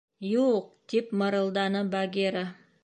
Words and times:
—Юҡ,— 0.45 0.55
тип 0.93 1.11
мырылданы 1.21 1.87
Багира. 1.95 2.45